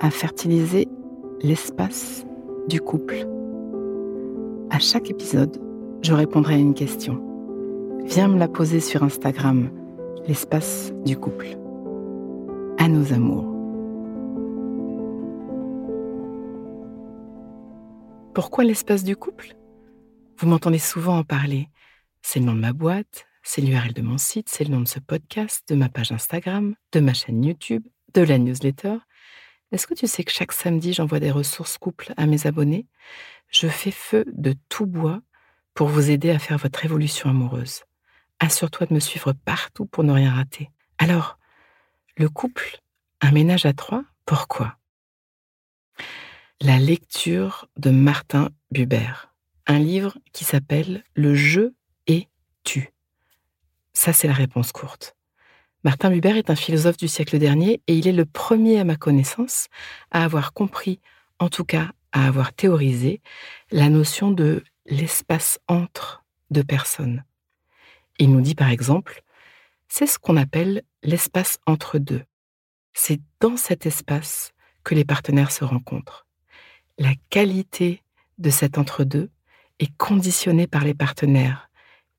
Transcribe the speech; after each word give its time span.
à 0.00 0.10
fertiliser 0.10 0.88
l'espace 1.42 2.24
du 2.68 2.80
couple. 2.80 3.26
À 4.70 4.78
chaque 4.78 5.10
épisode, 5.10 5.60
je 6.02 6.12
répondrai 6.12 6.54
à 6.54 6.58
une 6.58 6.74
question. 6.74 7.22
Viens 8.04 8.28
me 8.28 8.38
la 8.38 8.48
poser 8.48 8.80
sur 8.80 9.02
Instagram, 9.02 9.70
l'espace 10.26 10.92
du 11.04 11.16
couple. 11.16 11.48
À 12.78 12.88
nos 12.88 13.12
amours. 13.12 13.54
Pourquoi 18.34 18.62
l'espace 18.64 19.02
du 19.02 19.16
couple? 19.16 19.56
Vous 20.38 20.46
m'entendez 20.46 20.78
souvent 20.78 21.18
en 21.18 21.24
parler. 21.24 21.68
C'est 22.22 22.38
le 22.38 22.46
nom 22.46 22.54
de 22.54 22.60
ma 22.60 22.72
boîte, 22.72 23.26
c'est 23.42 23.62
l'URL 23.62 23.92
de 23.92 24.02
mon 24.02 24.18
site, 24.18 24.48
c'est 24.48 24.64
le 24.64 24.70
nom 24.70 24.80
de 24.80 24.88
ce 24.88 25.00
podcast, 25.00 25.64
de 25.68 25.74
ma 25.74 25.88
page 25.88 26.12
Instagram, 26.12 26.74
de 26.92 27.00
ma 27.00 27.14
chaîne 27.14 27.42
YouTube, 27.44 27.82
de 28.14 28.22
la 28.22 28.38
newsletter. 28.38 28.98
Est-ce 29.70 29.86
que 29.86 29.94
tu 29.94 30.06
sais 30.06 30.24
que 30.24 30.32
chaque 30.32 30.52
samedi, 30.52 30.92
j'envoie 30.92 31.20
des 31.20 31.30
ressources 31.30 31.76
couples 31.76 32.14
à 32.16 32.26
mes 32.26 32.46
abonnés? 32.46 32.86
Je 33.48 33.68
fais 33.68 33.90
feu 33.90 34.24
de 34.32 34.54
tout 34.68 34.86
bois 34.86 35.20
pour 35.74 35.88
vous 35.88 36.10
aider 36.10 36.30
à 36.30 36.38
faire 36.38 36.58
votre 36.58 36.84
évolution 36.84 37.28
amoureuse. 37.28 37.84
Assure-toi 38.40 38.86
de 38.86 38.94
me 38.94 39.00
suivre 39.00 39.32
partout 39.32 39.84
pour 39.84 40.04
ne 40.04 40.12
rien 40.12 40.32
rater. 40.32 40.70
Alors, 40.98 41.38
le 42.16 42.28
couple, 42.28 42.80
un 43.20 43.30
ménage 43.30 43.66
à 43.66 43.72
trois, 43.72 44.04
pourquoi? 44.24 44.76
La 46.60 46.78
lecture 46.78 47.68
de 47.76 47.90
Martin 47.90 48.50
Buber, 48.70 49.12
un 49.66 49.78
livre 49.78 50.16
qui 50.32 50.44
s'appelle 50.44 51.04
Le 51.14 51.34
jeu 51.34 51.74
et 52.06 52.28
tu. 52.64 52.92
Ça, 53.92 54.12
c'est 54.12 54.28
la 54.28 54.34
réponse 54.34 54.72
courte. 54.72 55.17
Martin 55.84 56.10
Buber 56.10 56.36
est 56.36 56.50
un 56.50 56.56
philosophe 56.56 56.96
du 56.96 57.08
siècle 57.08 57.38
dernier 57.38 57.80
et 57.86 57.96
il 57.96 58.08
est 58.08 58.12
le 58.12 58.24
premier 58.24 58.80
à 58.80 58.84
ma 58.84 58.96
connaissance 58.96 59.68
à 60.10 60.24
avoir 60.24 60.52
compris, 60.52 61.00
en 61.38 61.48
tout 61.48 61.64
cas 61.64 61.92
à 62.12 62.26
avoir 62.26 62.52
théorisé, 62.52 63.20
la 63.70 63.88
notion 63.88 64.30
de 64.30 64.64
l'espace 64.86 65.58
entre 65.68 66.24
deux 66.50 66.64
personnes. 66.64 67.24
Il 68.18 68.32
nous 68.32 68.40
dit 68.40 68.54
par 68.54 68.70
exemple, 68.70 69.22
c'est 69.88 70.06
ce 70.06 70.18
qu'on 70.18 70.36
appelle 70.36 70.82
l'espace 71.02 71.58
entre 71.66 71.98
deux. 71.98 72.24
C'est 72.92 73.20
dans 73.40 73.56
cet 73.56 73.86
espace 73.86 74.52
que 74.84 74.94
les 74.94 75.04
partenaires 75.04 75.52
se 75.52 75.64
rencontrent. 75.64 76.26
La 76.98 77.12
qualité 77.30 78.02
de 78.38 78.50
cet 78.50 78.78
entre-deux 78.78 79.30
est 79.78 79.96
conditionnée 79.96 80.66
par 80.66 80.82
les 80.82 80.94
partenaires, 80.94 81.70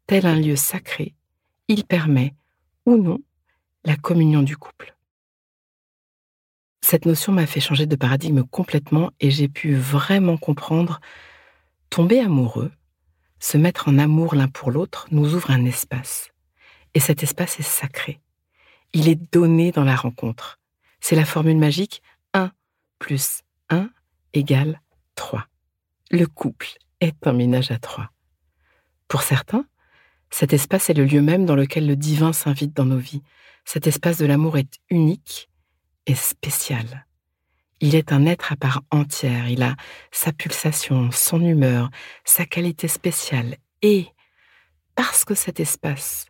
tel 0.07 0.25
un 0.25 0.35
lieu 0.39 0.55
sacré 0.55 1.15
il 1.69 1.85
permet, 1.85 2.33
ou 2.85 2.97
non, 2.97 3.19
la 3.85 3.95
communion 3.95 4.41
du 4.41 4.57
couple. 4.57 4.95
Cette 6.81 7.05
notion 7.05 7.33
m'a 7.33 7.45
fait 7.45 7.59
changer 7.59 7.85
de 7.85 7.95
paradigme 7.95 8.43
complètement 8.43 9.11
et 9.19 9.31
j'ai 9.31 9.47
pu 9.47 9.75
vraiment 9.75 10.37
comprendre 10.37 10.99
tomber 11.89 12.19
amoureux, 12.19 12.71
se 13.39 13.57
mettre 13.57 13.87
en 13.87 13.97
amour 13.97 14.35
l'un 14.35 14.47
pour 14.47 14.71
l'autre 14.71 15.07
nous 15.11 15.33
ouvre 15.35 15.51
un 15.51 15.65
espace. 15.65 16.31
Et 16.93 16.99
cet 16.99 17.23
espace 17.23 17.59
est 17.59 17.63
sacré. 17.63 18.19
Il 18.93 19.07
est 19.07 19.19
donné 19.31 19.71
dans 19.71 19.83
la 19.83 19.95
rencontre. 19.95 20.59
C'est 20.99 21.15
la 21.15 21.25
formule 21.25 21.57
magique 21.57 22.01
1 22.33 22.51
plus 22.97 23.41
1 23.69 23.89
égale 24.33 24.81
3. 25.15 25.45
Le 26.11 26.25
couple 26.25 26.69
est 27.01 27.27
un 27.27 27.33
ménage 27.33 27.71
à 27.71 27.77
trois. 27.77 28.09
Pour 29.07 29.21
certains, 29.21 29.65
cet 30.31 30.53
espace 30.53 30.89
est 30.89 30.93
le 30.93 31.05
lieu 31.05 31.21
même 31.21 31.45
dans 31.45 31.55
lequel 31.55 31.87
le 31.87 31.95
divin 31.95 32.33
s'invite 32.33 32.75
dans 32.75 32.85
nos 32.85 32.97
vies. 32.97 33.21
Cet 33.65 33.87
espace 33.87 34.17
de 34.17 34.25
l'amour 34.25 34.57
est 34.57 34.79
unique 34.89 35.49
et 36.05 36.15
spécial. 36.15 37.05
Il 37.81 37.95
est 37.95 38.11
un 38.11 38.25
être 38.25 38.51
à 38.51 38.55
part 38.55 38.81
entière, 38.91 39.47
il 39.47 39.63
a 39.63 39.75
sa 40.11 40.33
pulsation, 40.33 41.11
son 41.11 41.43
humeur, 41.43 41.89
sa 42.25 42.45
qualité 42.45 42.87
spéciale. 42.87 43.57
Et 43.81 44.07
parce 44.95 45.23
que 45.23 45.33
cet 45.33 45.59
espace 45.59 46.25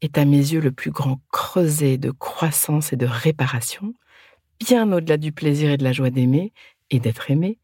est 0.00 0.16
à 0.16 0.24
mes 0.24 0.38
yeux 0.38 0.60
le 0.60 0.72
plus 0.72 0.90
grand 0.90 1.20
creuset 1.30 1.98
de 1.98 2.10
croissance 2.10 2.92
et 2.92 2.96
de 2.96 3.06
réparation, 3.06 3.94
bien 4.58 4.90
au-delà 4.92 5.18
du 5.18 5.32
plaisir 5.32 5.70
et 5.70 5.76
de 5.76 5.84
la 5.84 5.92
joie 5.92 6.10
d'aimer 6.10 6.52
et 6.90 6.98
d'être 6.98 7.30
aimé, 7.30 7.58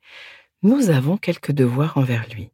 nous 0.62 0.90
avons 0.90 1.16
quelques 1.16 1.52
devoirs 1.52 1.96
envers 1.96 2.28
lui. 2.28 2.50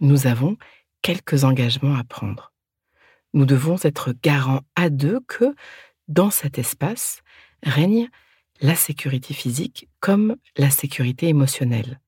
Nous 0.00 0.26
avons 0.26 0.56
quelques 1.02 1.44
engagements 1.44 1.96
à 1.96 2.04
prendre 2.04 2.52
nous 3.36 3.44
devons 3.44 3.76
être 3.82 4.14
garants 4.22 4.62
à 4.76 4.88
deux 4.88 5.20
que, 5.20 5.54
dans 6.08 6.30
cet 6.30 6.58
espace, 6.58 7.20
règne 7.62 8.08
la 8.62 8.74
sécurité 8.74 9.34
physique 9.34 9.90
comme 10.00 10.36
la 10.56 10.70
sécurité 10.70 11.28
émotionnelle. 11.28 12.00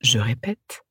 Je 0.00 0.18
répète, 0.18 0.86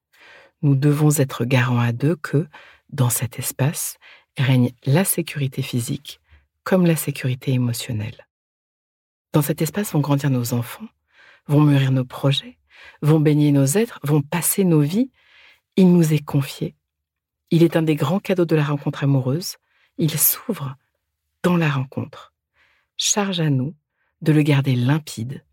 nous 0.61 0.75
devons 0.75 1.09
être 1.17 1.43
garants 1.43 1.79
à 1.79 1.91
deux 1.91 2.15
que, 2.15 2.47
dans 2.89 3.09
cet 3.09 3.39
espace, 3.39 3.97
règne 4.37 4.73
la 4.85 5.03
sécurité 5.03 5.63
physique 5.63 6.21
comme 6.63 6.85
la 6.85 6.95
sécurité 6.95 7.51
émotionnelle. 7.51 8.27
Dans 9.33 9.41
cet 9.41 9.63
espace 9.63 9.93
vont 9.93 10.01
grandir 10.01 10.29
nos 10.29 10.53
enfants, 10.53 10.87
vont 11.47 11.61
mûrir 11.61 11.91
nos 11.91 12.05
projets, 12.05 12.59
vont 13.01 13.19
baigner 13.19 13.51
nos 13.51 13.65
êtres, 13.65 13.99
vont 14.03 14.21
passer 14.21 14.63
nos 14.63 14.81
vies. 14.81 15.09
Il 15.77 15.91
nous 15.91 16.13
est 16.13 16.23
confié 16.23 16.75
il 17.51 17.63
est 17.63 17.75
un 17.75 17.81
des 17.81 17.95
grands 17.95 18.19
cadeaux 18.19 18.45
de 18.45 18.55
la 18.55 18.63
rencontre 18.63 19.03
amoureuse. 19.03 19.57
Il 19.97 20.17
s'ouvre 20.17 20.75
dans 21.43 21.57
la 21.57 21.69
rencontre. 21.69 22.33
Charge 22.97 23.39
à 23.39 23.49
nous 23.49 23.75
de 24.21 24.33
le 24.33 24.41
garder 24.41 24.75
limpide, 24.75 25.43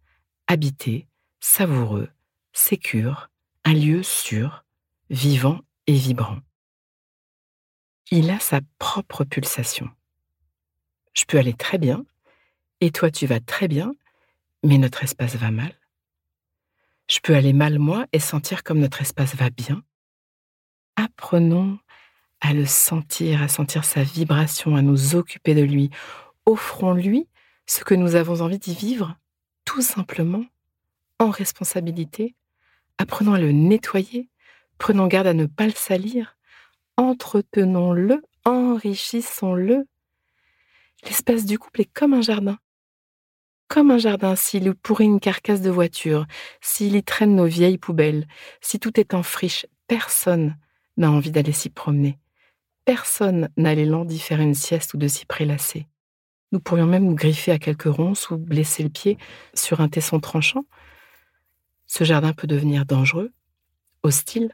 habité, 0.47 1.07
savoureux, 1.41 2.09
sécure, 2.53 3.31
un 3.65 3.75
lieu 3.75 4.03
sûr, 4.03 4.65
vivant 5.11 5.61
et 5.87 5.95
vibrant. 5.95 6.39
Il 8.11 8.31
a 8.31 8.39
sa 8.39 8.61
propre 8.79 9.25
pulsation. 9.25 9.91
Je 11.15 11.25
peux 11.25 11.39
aller 11.39 11.55
très 11.55 11.79
bien, 11.79 12.05
et 12.81 12.91
toi 12.91 13.11
tu 13.11 13.27
vas 13.27 13.41
très 13.41 13.69
bien, 13.69 13.95
mais 14.63 14.79
notre 14.79 15.05
espace 15.05 15.37
va 15.37 15.51
mal. 15.51 15.75
Je 17.09 17.21
peux 17.23 17.35
aller 17.35 17.53
mal 17.53 17.79
moi 17.79 18.07
et 18.13 18.19
sentir 18.19 18.65
comme 18.65 18.79
notre 18.79 19.03
espace 19.03 19.35
va 19.37 19.51
bien. 19.51 19.83
Apprenons 20.97 21.79
à 22.41 22.53
le 22.53 22.67
sentir, 22.67 23.43
à 23.43 23.49
sentir 23.49 23.85
sa 23.85 24.03
vibration, 24.03 24.77
à 24.77 24.83
nous 24.83 25.15
occuper 25.15 25.55
de 25.55 25.63
lui. 25.63 25.91
Offrons-lui 26.47 27.27
ce 27.67 27.85
que 27.85 27.95
nous 27.95 28.17
avons 28.17 28.43
envie 28.43 28.59
d'y 28.59 28.75
vivre, 28.75 29.17
tout 29.65 29.83
simplement, 29.83 30.45
en 31.19 31.31
responsabilité. 31.31 32.35
Apprenons 32.99 33.35
à 33.35 33.41
le 33.41 33.51
nettoyer, 33.51 34.29
prenons 34.79 35.07
garde 35.07 35.27
à 35.27 35.35
ne 35.35 35.47
pas 35.47 35.67
le 35.67 35.73
salir, 35.73 36.37
entretenons-le, 36.97 38.23
enrichissons-le. 38.45 39.87
L'espace 41.05 41.47
du 41.47 41.59
couple 41.59 41.83
est 41.83 41.93
comme 41.93 42.15
un 42.15 42.23
jardin. 42.23 42.59
Comme 43.69 43.91
un 43.91 43.99
jardin, 43.99 44.37
s'il 44.37 44.75
pourrit 44.75 45.07
une 45.07 45.21
carcasse 45.21 45.63
de 45.63 45.71
voiture, 45.71 46.27
s'il 46.61 46.95
y 46.95 47.03
traîne 47.03 47.35
nos 47.35 47.47
vieilles 47.47 47.79
poubelles, 47.79 48.29
si 48.61 48.79
tout 48.79 49.01
est 49.01 49.15
en 49.15 49.23
friche, 49.23 49.67
personne 49.89 50.57
n'a 50.97 51.11
envie 51.11 51.31
d'aller 51.31 51.53
s'y 51.53 51.71
promener 51.71 52.19
personne 52.85 53.49
n'a 53.57 53.75
l'élan 53.75 54.05
d'y 54.05 54.19
faire 54.19 54.41
une 54.41 54.55
sieste 54.55 54.95
ou 54.95 54.99
de 54.99 55.09
s'y 55.09 55.27
prélasser. 55.27 55.87
Nous 56.53 56.61
pourrions 56.61 56.87
même 56.87 57.05
nous 57.05 57.15
griffer 57.15 57.53
à 57.53 57.59
quelques 57.59 57.85
ronces 57.85 58.31
ou 58.31 58.37
blesser 58.37 58.83
le 58.83 58.89
pied 58.89 59.19
sur 59.55 59.81
un 59.81 59.89
tesson 59.89 60.21
tranchant. 60.21 60.65
ce 61.87 62.05
jardin 62.05 62.33
peut 62.33 62.47
devenir 62.47 62.87
dangereux, 62.87 63.33
hostile. 64.03 64.53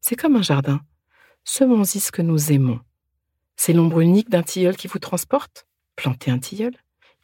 C'est 0.00 0.16
comme 0.16 0.36
un 0.36 0.42
jardin. 0.42 0.80
Semons-y 1.44 2.00
ce 2.00 2.12
que 2.12 2.22
nous 2.22 2.52
aimons. 2.52 2.80
C'est 3.56 3.72
l'ombre 3.72 4.00
unique 4.00 4.30
d'un 4.30 4.42
tilleul 4.42 4.76
qui 4.76 4.88
vous 4.88 4.98
transporte 4.98 5.66
Plantez 5.96 6.30
un 6.30 6.38
tilleul. 6.38 6.74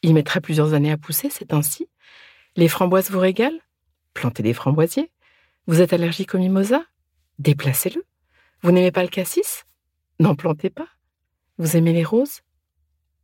Il 0.03 0.15
mettra 0.15 0.41
plusieurs 0.41 0.75
années 0.75 0.93
à 0.93 0.97
pousser, 0.97 1.31
c'est 1.31 1.53
ainsi. 1.53 1.89
Les 2.57 2.69
framboises 2.69 3.11
vous 3.11 3.19
régalent 3.19 3.61
Plantez 4.15 4.43
des 4.43 4.55
framboisiers. 4.55 5.11
Vous 5.67 5.81
êtes 5.81 5.93
allergique 5.93 6.35
au 6.35 6.39
mimosa 6.39 6.85
Déplacez-le. 7.39 8.05
Vous 8.63 8.73
n'aimez 8.73 8.93
pas 8.93 9.03
le 9.03 9.09
cassis 9.09 9.65
N'en 10.21 10.35
plantez 10.35 10.71
pas. 10.71 10.89
Vous 11.59 11.77
aimez 11.77 11.93
les 11.93 12.05
roses? 12.05 12.41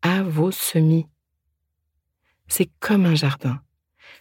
À 0.03 0.23
vos 0.23 0.51
semis. 0.51 1.07
C'est 2.47 2.71
comme 2.79 3.07
un 3.07 3.15
jardin. 3.15 3.61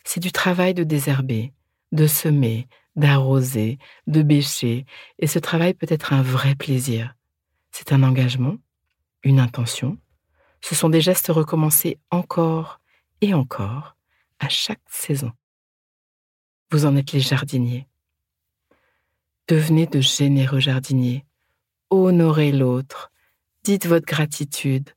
C'est 0.04 0.20
du 0.20 0.32
travail 0.32 0.74
de 0.74 0.84
désherber, 0.84 1.54
de 1.92 2.08
semer, 2.08 2.68
d'arroser, 2.96 3.78
de 4.08 4.22
bêcher, 4.22 4.86
et 5.20 5.28
ce 5.28 5.40
travail 5.40 5.74
peut 5.74 5.88
être 5.90 6.14
un 6.14 6.22
vrai 6.22 6.56
plaisir. 6.56 7.16
C'est 7.72 7.92
un 7.92 8.04
engagement, 8.04 8.58
une 9.24 9.40
intention. 9.40 9.98
Ce 10.62 10.76
sont 10.76 10.90
des 10.90 11.02
gestes 11.02 11.28
recommencés 11.28 12.00
encore 12.12 12.80
et 13.22 13.34
encore 13.34 13.98
à 14.40 14.50
chaque 14.50 14.82
saison. 14.90 15.32
Vous 16.72 16.86
en 16.86 16.96
êtes 16.96 17.12
les 17.12 17.20
jardiniers. 17.20 17.88
Devenez 19.48 19.88
de 19.88 20.00
généreux 20.00 20.60
jardiniers. 20.60 21.26
Honorez 21.96 22.52
l'autre. 22.52 23.12
Dites 23.64 23.86
votre 23.86 24.08
gratitude. 24.08 24.90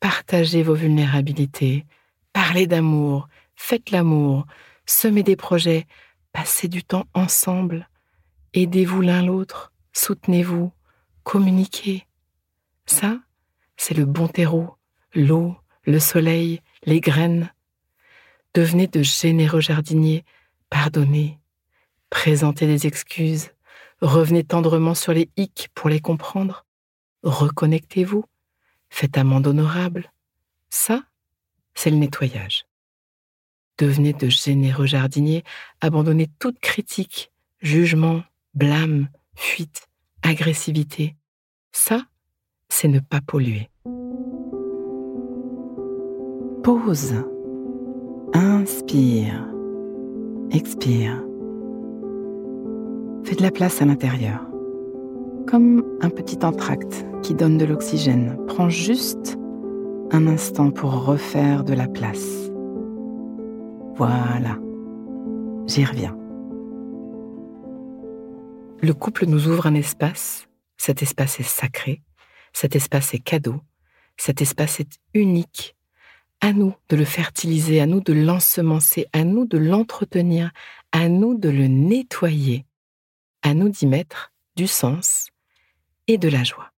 Partagez 0.00 0.62
vos 0.62 0.72
vulnérabilités. 0.72 1.84
Parlez 2.32 2.66
d'amour. 2.66 3.28
Faites 3.54 3.90
l'amour. 3.90 4.46
Semez 4.86 5.22
des 5.22 5.36
projets. 5.36 5.86
Passez 6.32 6.68
du 6.68 6.82
temps 6.82 7.04
ensemble. 7.12 7.86
Aidez-vous 8.54 9.02
l'un 9.02 9.22
l'autre. 9.22 9.74
Soutenez-vous. 9.92 10.72
Communiquez. 11.22 12.06
Ça, 12.86 13.18
c'est 13.76 13.94
le 13.94 14.06
bon 14.06 14.26
terreau, 14.26 14.70
l'eau, 15.14 15.54
le 15.84 16.00
soleil, 16.00 16.62
les 16.84 17.00
graines. 17.00 17.52
Devenez 18.54 18.86
de 18.86 19.02
généreux 19.02 19.60
jardiniers, 19.60 20.24
pardonnez, 20.70 21.38
présentez 22.08 22.66
des 22.66 22.86
excuses, 22.86 23.50
revenez 24.00 24.44
tendrement 24.44 24.94
sur 24.94 25.12
les 25.12 25.30
hics 25.36 25.68
pour 25.74 25.88
les 25.88 26.00
comprendre, 26.00 26.64
reconnectez-vous, 27.22 28.24
faites 28.90 29.18
amende 29.18 29.46
honorable. 29.46 30.12
Ça, 30.70 31.02
c'est 31.74 31.90
le 31.90 31.96
nettoyage. 31.96 32.66
Devenez 33.78 34.12
de 34.12 34.28
généreux 34.28 34.86
jardiniers, 34.86 35.44
abandonnez 35.80 36.28
toute 36.38 36.58
critique, 36.58 37.30
jugement, 37.60 38.22
blâme, 38.54 39.08
fuite, 39.36 39.88
agressivité. 40.22 41.16
Ça, 41.70 42.02
c'est 42.68 42.88
ne 42.88 43.00
pas 43.00 43.20
polluer. 43.20 43.70
Pause. 46.64 47.24
Inspire. 48.34 49.46
Expire. 50.50 51.27
Fais 53.28 53.34
de 53.34 53.42
la 53.42 53.50
place 53.50 53.82
à 53.82 53.84
l'intérieur. 53.84 54.40
Comme 55.46 55.84
un 56.00 56.08
petit 56.08 56.38
entracte 56.46 57.04
qui 57.22 57.34
donne 57.34 57.58
de 57.58 57.66
l'oxygène. 57.66 58.38
Prends 58.46 58.70
juste 58.70 59.36
un 60.10 60.26
instant 60.26 60.70
pour 60.70 61.04
refaire 61.04 61.62
de 61.62 61.74
la 61.74 61.88
place. 61.88 62.50
Voilà. 63.96 64.56
J'y 65.66 65.84
reviens. 65.84 66.16
Le 68.80 68.94
couple 68.94 69.26
nous 69.26 69.46
ouvre 69.46 69.66
un 69.66 69.74
espace. 69.74 70.48
Cet 70.78 71.02
espace 71.02 71.38
est 71.38 71.42
sacré. 71.42 72.00
Cet 72.54 72.76
espace 72.76 73.12
est 73.12 73.22
cadeau, 73.22 73.60
cet 74.16 74.40
espace 74.40 74.80
est 74.80 74.98
unique. 75.12 75.76
À 76.40 76.54
nous 76.54 76.72
de 76.88 76.96
le 76.96 77.04
fertiliser, 77.04 77.82
à 77.82 77.86
nous 77.86 78.00
de 78.00 78.14
l'ensemencer, 78.14 79.04
à 79.12 79.24
nous 79.24 79.44
de 79.44 79.58
l'entretenir, 79.58 80.50
à 80.92 81.10
nous 81.10 81.36
de 81.36 81.50
le 81.50 81.66
nettoyer, 81.66 82.64
à 83.42 83.54
nous 83.54 83.68
d'y 83.68 83.86
mettre 83.86 84.32
du 84.56 84.66
sens 84.66 85.28
et 86.06 86.18
de 86.18 86.28
la 86.28 86.44
joie. 86.44 86.72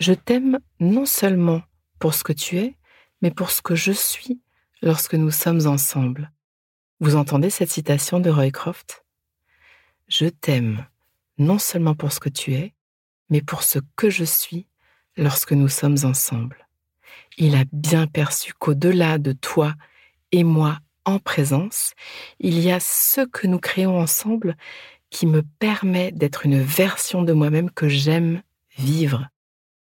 Je 0.00 0.12
t'aime 0.12 0.58
non 0.80 1.06
seulement 1.06 1.62
pour 1.98 2.14
ce 2.14 2.24
que 2.24 2.32
tu 2.32 2.58
es, 2.58 2.76
mais 3.20 3.30
pour 3.30 3.50
ce 3.50 3.62
que 3.62 3.74
je 3.74 3.92
suis 3.92 4.40
lorsque 4.82 5.14
nous 5.14 5.30
sommes 5.30 5.66
ensemble. 5.66 6.32
Vous 7.00 7.16
entendez 7.16 7.50
cette 7.50 7.70
citation 7.70 8.20
de 8.20 8.30
Roycroft 8.30 9.04
Je 10.08 10.26
t'aime 10.26 10.86
non 11.38 11.58
seulement 11.58 11.94
pour 11.94 12.12
ce 12.12 12.20
que 12.20 12.28
tu 12.28 12.54
es, 12.54 12.74
mais 13.30 13.42
pour 13.42 13.62
ce 13.62 13.78
que 13.96 14.10
je 14.10 14.24
suis 14.24 14.66
lorsque 15.16 15.52
nous 15.52 15.68
sommes 15.68 15.98
ensemble. 16.04 16.68
Il 17.38 17.54
a 17.54 17.64
bien 17.72 18.06
perçu 18.06 18.52
qu'au-delà 18.54 19.18
de 19.18 19.32
toi 19.32 19.74
et 20.32 20.44
moi 20.44 20.78
en 21.04 21.18
présence, 21.18 21.94
il 22.38 22.58
y 22.60 22.70
a 22.70 22.80
ce 22.80 23.22
que 23.22 23.46
nous 23.46 23.58
créons 23.58 23.98
ensemble 23.98 24.56
qui 25.12 25.26
me 25.26 25.42
permet 25.42 26.10
d'être 26.10 26.46
une 26.46 26.60
version 26.60 27.22
de 27.22 27.34
moi-même 27.34 27.70
que 27.70 27.86
j'aime 27.86 28.42
vivre. 28.76 29.28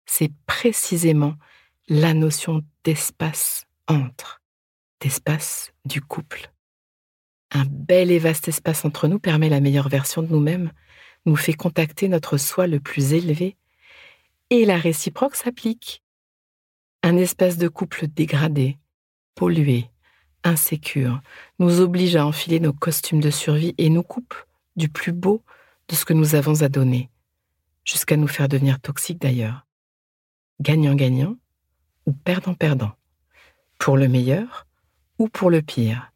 C'est 0.08 0.32
précisément 0.48 1.36
la 1.88 2.16
notion 2.16 2.64
d'espace 2.84 3.66
entre, 3.88 4.42
d'espace 5.00 5.74
du 5.86 6.02
couple. 6.02 6.52
Un 7.52 7.66
bel 7.70 8.10
et 8.10 8.18
vaste 8.18 8.48
espace 8.48 8.84
entre 8.84 9.08
nous 9.08 9.20
permet 9.20 9.48
la 9.48 9.60
meilleure 9.60 9.90
version 9.90 10.24
de 10.24 10.28
nous-mêmes, 10.28 10.72
nous 11.28 11.36
fait 11.36 11.54
contacter 11.54 12.10
notre 12.10 12.38
soi 12.38 12.66
le 12.66 12.80
plus 12.80 13.14
élevé 13.14 13.58
et 14.50 14.66
la 14.66 14.78
réciproque 14.78 15.36
s'applique. 15.36 16.02
Un 17.04 17.16
espace 17.16 17.58
de 17.58 17.68
couple 17.68 18.08
dégradé, 18.08 18.80
pollué, 19.36 19.86
insécure, 20.44 21.22
nous 21.60 21.80
oblige 21.80 22.16
à 22.16 22.26
enfiler 22.26 22.60
nos 22.60 22.74
costumes 22.74 23.22
de 23.22 23.30
survie 23.30 23.76
et 23.78 23.90
nous 23.90 24.04
coupe 24.04 24.34
du 24.76 24.90
plus 24.90 25.12
beau 25.12 25.44
de 25.88 25.96
ce 25.96 26.06
que 26.06 26.14
nous 26.14 26.36
avons 26.36 26.62
à 26.62 26.70
donner, 26.70 27.10
jusqu'à 27.84 28.18
nous 28.18 28.28
faire 28.28 28.48
devenir 28.48 28.80
toxiques 28.80 29.22
d'ailleurs. 29.22 29.66
Gagnant-gagnant 30.62 31.36
ou 32.06 32.14
perdant-perdant, 32.14 32.92
pour 33.78 33.98
le 33.98 34.08
meilleur 34.08 34.68
ou 35.18 35.28
pour 35.28 35.50
le 35.50 35.62
pire. 35.62 36.12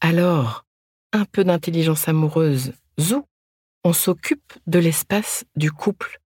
Alors, 0.00 0.64
un 1.12 1.24
peu 1.24 1.44
d'intelligence 1.44 2.08
amoureuse, 2.08 2.72
zou, 3.00 3.26
on 3.84 3.92
s'occupe 3.92 4.52
de 4.66 4.78
l'espace 4.78 5.44
du 5.56 5.70
couple 5.70 6.20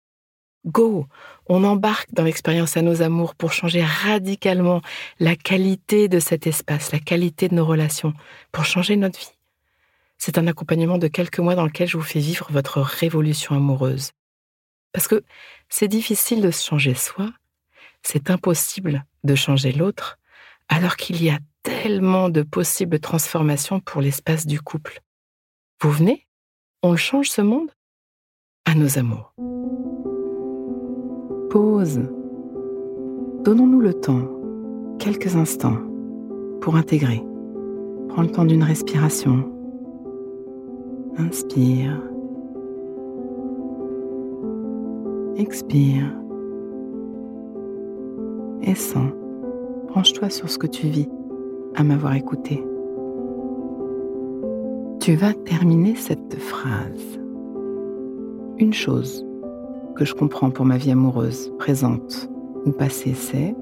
Go, 0.67 1.07
on 1.47 1.65
embarque 1.65 2.13
dans 2.13 2.25
l'expérience 2.25 2.77
à 2.77 2.83
nos 2.83 3.01
amours 3.01 3.35
pour 3.35 3.53
changer 3.53 3.83
radicalement 3.83 4.83
la 5.19 5.37
qualité 5.37 6.09
de 6.09 6.19
cet 6.19 6.47
espace, 6.47 6.93
la 6.93 6.99
qualité 6.99 7.49
de 7.49 7.55
nos 7.55 7.65
relations, 7.65 8.13
pour 8.53 8.65
changer 8.65 8.97
notre 8.97 9.19
vie. 9.19 9.38
C'est 10.19 10.37
un 10.37 10.47
accompagnement 10.47 10.99
de 10.99 11.09
quelques 11.09 11.39
mois 11.39 11.55
dans 11.55 11.65
lequel 11.65 11.89
je 11.89 11.97
vous 11.97 12.03
fais 12.03 12.19
vivre 12.19 12.49
votre 12.51 12.81
révolution 12.81 13.55
amoureuse. 13.55 14.11
Parce 14.93 15.07
que 15.07 15.25
c'est 15.69 15.89
difficile 15.89 16.43
de 16.43 16.51
se 16.51 16.65
changer 16.65 16.95
soi, 16.95 17.31
c'est 18.03 18.31
impossible 18.31 19.05
de 19.25 19.35
changer 19.35 19.73
l'autre, 19.73 20.19
alors 20.69 20.97
qu'il 20.97 21.23
y 21.23 21.31
a 21.31 21.39
tellement 21.63 22.29
de 22.29 22.43
possibles 22.43 22.99
transformations 22.99 23.81
pour 23.81 24.01
l'espace 24.01 24.47
du 24.47 24.61
couple. 24.61 25.01
Vous 25.81 25.91
venez 25.91 26.27
On 26.83 26.97
change 26.97 27.29
ce 27.29 27.43
monde 27.43 27.71
À 28.65 28.75
nos 28.75 28.99
amours. 28.99 29.35
Pause. 31.51 32.11
Donnons-nous 33.45 33.81
le 33.81 33.95
temps, 33.95 34.29
quelques 34.99 35.37
instants, 35.37 35.79
pour 36.61 36.77
intégrer. 36.77 37.23
Prends 38.09 38.23
le 38.23 38.31
temps 38.31 38.45
d'une 38.45 38.65
respiration. 38.65 39.58
Inspire. 41.19 42.01
Expire. 45.37 46.15
Et 48.63 48.75
sens. 48.77 49.11
Branche-toi 49.89 50.31
sur 50.31 50.49
ce 50.49 50.59
que 50.59 50.69
tu 50.69 50.87
vis 50.87 51.09
à 51.75 51.83
m'avoir 51.83 52.15
écouté. 52.15 52.63
Tu 55.01 55.17
vas 55.17 55.33
terminer 55.33 55.97
cette 55.97 56.37
phrase. 56.39 57.19
Une 58.59 58.73
chose 58.73 59.27
que 59.97 60.05
je 60.05 60.15
comprends 60.15 60.51
pour 60.51 60.67
ma 60.67 60.77
vie 60.77 60.93
amoureuse, 60.93 61.53
présente 61.59 62.31
ou 62.65 62.71
passée, 62.71 63.15
c'est 63.15 63.57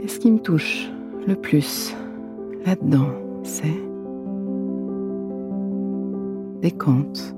Et 0.00 0.08
ce 0.08 0.18
qui 0.18 0.30
me 0.30 0.38
touche 0.38 0.90
le 1.26 1.34
plus 1.34 1.96
là-dedans, 2.66 3.08
c'est 3.42 3.85
Décompte 6.60 7.34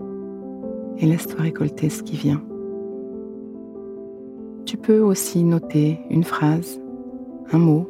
et 0.98 1.06
laisse-toi 1.06 1.42
récolter 1.42 1.88
ce 1.88 2.02
qui 2.02 2.16
vient. 2.16 2.42
Tu 4.64 4.76
peux 4.76 5.00
aussi 5.00 5.44
noter 5.44 5.98
une 6.10 6.24
phrase, 6.24 6.80
un 7.52 7.58
mot, 7.58 7.88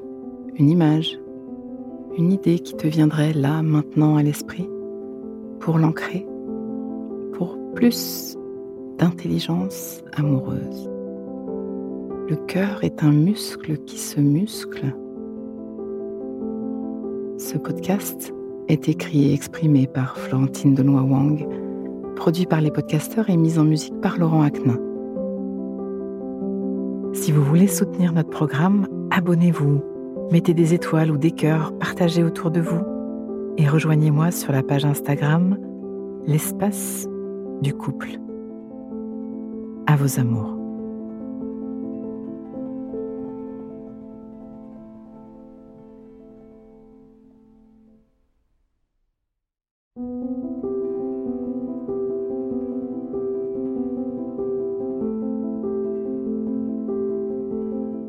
une 0.54 0.70
image, 0.70 1.18
une 2.16 2.32
idée 2.32 2.58
qui 2.58 2.74
te 2.74 2.86
viendrait 2.86 3.32
là, 3.32 3.62
maintenant 3.62 4.16
à 4.16 4.22
l'esprit, 4.22 4.68
pour 5.60 5.78
l'ancrer, 5.78 6.26
pour 7.32 7.56
plus 7.74 8.36
d'intelligence 8.98 10.02
amoureuse. 10.14 10.90
Le 12.28 12.36
cœur 12.46 12.84
est 12.84 13.02
un 13.02 13.12
muscle 13.12 13.78
qui 13.78 13.98
se 13.98 14.20
muscle. 14.20 14.94
Ce 17.38 17.56
podcast 17.56 18.34
est 18.68 18.88
écrit 18.88 19.30
et 19.30 19.34
exprimé 19.34 19.86
par 19.86 20.16
Florentine 20.16 20.74
Denois 20.74 21.02
Wang, 21.02 21.46
produit 22.16 22.46
par 22.46 22.60
les 22.60 22.70
podcasteurs 22.70 23.30
et 23.30 23.36
mis 23.36 23.58
en 23.58 23.64
musique 23.64 24.00
par 24.00 24.18
Laurent 24.18 24.42
Aknin. 24.42 24.78
Si 27.14 27.32
vous 27.32 27.42
voulez 27.42 27.66
soutenir 27.66 28.12
notre 28.12 28.30
programme, 28.30 28.86
abonnez-vous, 29.10 29.80
mettez 30.30 30.54
des 30.54 30.74
étoiles 30.74 31.10
ou 31.10 31.16
des 31.16 31.30
cœurs, 31.30 31.72
partagez 31.78 32.22
autour 32.22 32.50
de 32.50 32.60
vous 32.60 32.82
et 33.56 33.68
rejoignez-moi 33.68 34.30
sur 34.30 34.52
la 34.52 34.62
page 34.62 34.84
Instagram 34.84 35.58
L'espace 36.26 37.08
du 37.62 37.72
couple. 37.72 38.18
À 39.86 39.96
vos 39.96 40.20
amours. 40.20 40.57